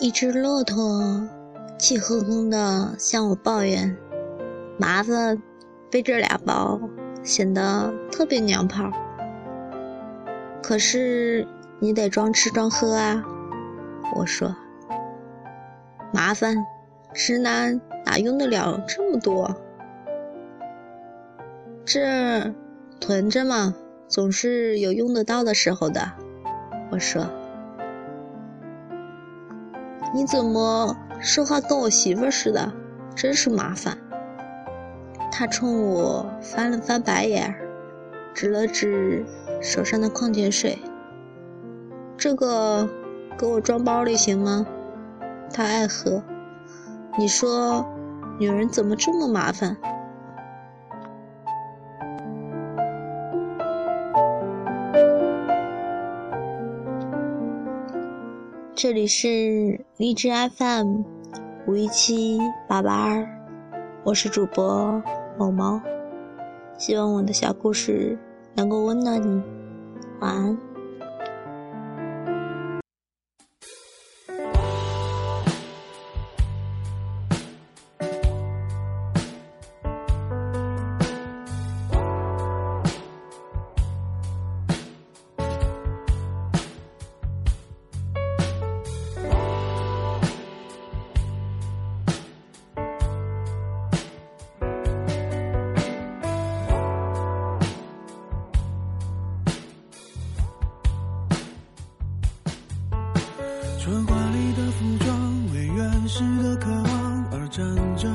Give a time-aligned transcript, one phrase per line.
[0.00, 1.28] 一只骆驼
[1.76, 3.96] 气哼哼地向我抱怨
[4.78, 5.42] ：“麻烦
[5.90, 6.80] 背这俩包，
[7.24, 8.92] 显得特别娘炮。
[10.62, 11.44] 可是
[11.80, 13.24] 你得装吃装喝啊。”
[14.14, 14.54] 我说
[16.14, 16.54] ：“麻烦，
[17.12, 19.52] 直男哪用得了这么多？
[21.84, 22.54] 这
[23.00, 23.74] 囤着嘛，
[24.06, 26.12] 总是有用得到的时候的。”
[26.92, 27.26] 我说。
[30.14, 32.72] 你怎么说话跟我媳妇似的？
[33.14, 33.98] 真是麻烦。
[35.30, 37.54] 他冲我翻了翻白眼，
[38.34, 39.24] 指了指
[39.60, 40.78] 手上的矿泉水。
[42.16, 42.88] 这个
[43.38, 44.66] 给我装包里行吗？
[45.52, 46.22] 他爱喝。
[47.18, 47.84] 你说，
[48.38, 49.76] 女人怎么这么麻烦？
[58.80, 61.02] 这里是荔枝 FM
[61.66, 63.28] 五一七八八二，
[64.04, 65.02] 我是主播
[65.36, 65.82] 某猫，
[66.78, 68.16] 希望我的小故事
[68.54, 69.42] 能够温暖你，
[70.20, 70.56] 晚安。
[107.50, 107.64] 站
[107.96, 108.08] 着；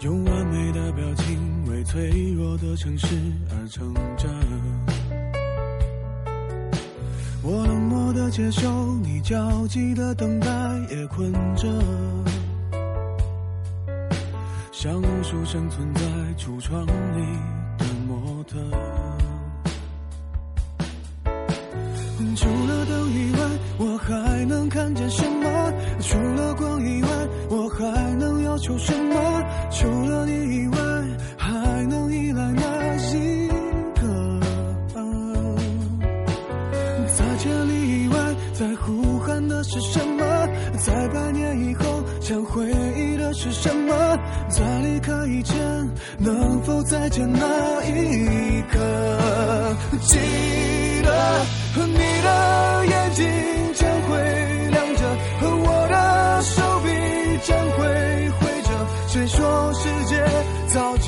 [0.00, 3.06] 用完美的表情，为脆弱的城市
[3.50, 4.28] 而撑着。
[7.42, 8.68] 我冷漠的接受，
[9.02, 10.48] 你焦急的等待，
[10.90, 11.66] 也困着。
[14.70, 16.02] 像无数生存在
[16.36, 17.22] 橱窗里
[17.78, 18.58] 的模特。
[22.36, 23.38] 除了灯以外，
[23.78, 25.72] 我还能看见什么？
[26.00, 27.08] 除了光以外，
[27.50, 29.14] 我还能要求什么？
[29.70, 30.78] 除了你以外，
[31.36, 32.62] 还能依赖哪
[33.12, 33.48] 一
[33.94, 34.40] 个？
[37.16, 38.16] 在千里以外，
[38.52, 40.48] 在呼喊的是什么？
[40.78, 42.64] 在百年以后，想回
[42.96, 44.18] 忆的是什么？
[44.48, 45.56] 在离开以前，
[46.18, 48.78] 能否再见那一刻？
[50.00, 50.16] 记
[51.02, 51.44] 得。
[51.80, 53.24] 你的眼睛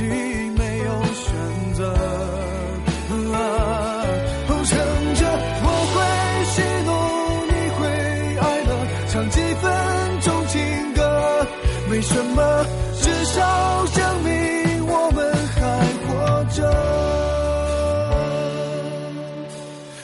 [0.00, 1.80] 早已没有选择？
[4.62, 4.76] 撑
[5.14, 5.24] 着，
[5.62, 5.96] 我会
[6.52, 6.90] 喜怒，
[7.48, 7.80] 你会
[8.38, 8.70] 哀乐，
[9.08, 9.64] 唱几分
[10.20, 10.60] 钟情
[10.94, 11.00] 歌，
[11.88, 12.38] 没什么，
[13.00, 14.30] 至少证明
[14.86, 15.18] 我们
[15.54, 15.60] 还
[16.06, 16.08] 活
[16.54, 16.58] 着。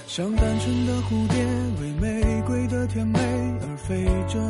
[0.08, 1.36] 像单纯的蝴蝶，
[1.80, 3.18] 为玫瑰的甜美
[3.60, 4.40] 而飞着；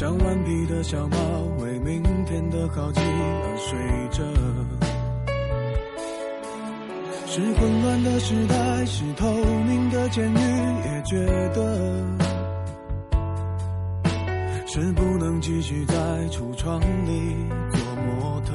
[0.00, 1.18] 像顽皮的小猫，
[1.58, 3.76] 为明天的好奇而睡
[4.08, 4.24] 着。
[7.26, 10.38] 是混乱的时代，是透明的监狱，
[10.86, 11.18] 也觉
[11.54, 11.76] 得
[14.66, 15.94] 是不能继续在
[16.30, 17.36] 橱窗里
[17.70, 18.54] 做模特。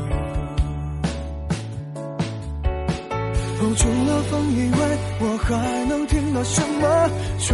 [3.62, 4.80] 哦除了风以外，
[5.20, 7.10] 我还能听到什么？
[7.38, 7.54] 除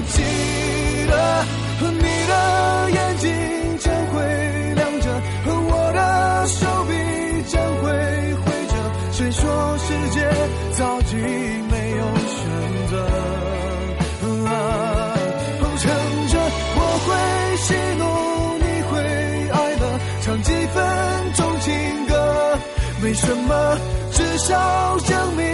[23.11, 23.77] 没什么，
[24.13, 25.45] 至少证明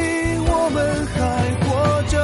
[0.46, 1.18] 我们还
[1.66, 2.18] 活着。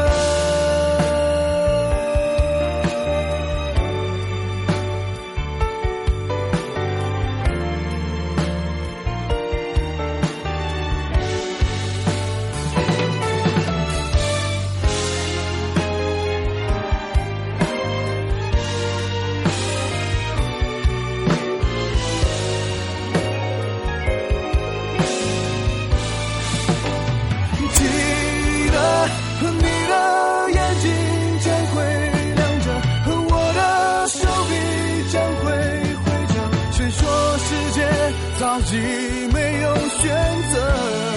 [38.74, 40.10] 你没有选
[40.52, 41.13] 择。